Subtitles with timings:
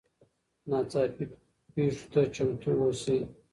[0.69, 1.23] ناڅاپي
[1.73, 3.19] پیښو ته چمتو اوسئ.